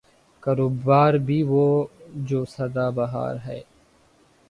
کاروبار 0.43 1.13
بھی 1.13 1.41
وہ 1.43 1.85
جو 2.25 2.43
صدا 2.45 2.89
بہار 2.89 3.35
ہے۔ 3.45 3.61